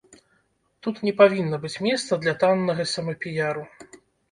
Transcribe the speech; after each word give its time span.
Тут 0.87 1.01
не 1.07 1.13
павінна 1.19 1.59
быць 1.67 1.81
месца 1.87 2.19
для 2.25 2.35
таннага 2.41 2.89
самапіяру. 2.95 3.71